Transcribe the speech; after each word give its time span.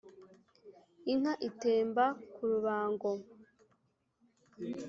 inka 1.11 1.33
itemba 1.49 2.05
ku 2.33 2.41
rubango 2.49 3.11